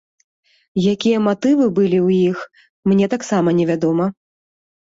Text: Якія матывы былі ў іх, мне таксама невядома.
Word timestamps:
Якія 0.93 1.17
матывы 1.27 1.67
былі 1.79 1.99
ў 2.07 2.09
іх, 2.31 2.39
мне 2.93 3.05
таксама 3.15 3.49
невядома. 3.59 4.05